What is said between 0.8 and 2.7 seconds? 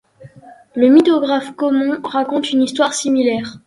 mythographe Conon raconte une